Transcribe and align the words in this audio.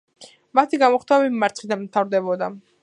მათი 0.59 0.79
გამოხდომები 0.85 1.39
მარცხით 1.45 1.77
მთავრდებოდა. 1.87 2.53